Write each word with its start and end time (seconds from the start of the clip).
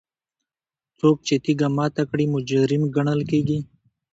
څوک 0.99 1.17
چې 1.27 1.35
تیږه 1.43 1.67
ماته 1.77 2.03
کړي 2.09 2.25
مجرم 2.33 2.81
ګڼل 2.95 3.21
کیږي. 3.29 3.59